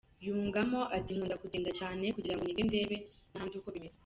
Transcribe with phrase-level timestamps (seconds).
[0.25, 2.95] Yungamo ati “Nkunda kugenda cyane kugirango nige ndebe
[3.31, 3.97] n’ahandi uko bimeze.